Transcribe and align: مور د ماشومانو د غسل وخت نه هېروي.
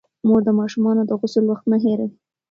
مور 0.27 0.41
د 0.45 0.49
ماشومانو 0.59 1.01
د 1.05 1.11
غسل 1.19 1.43
وخت 1.47 1.65
نه 1.71 1.77
هېروي. 1.83 2.17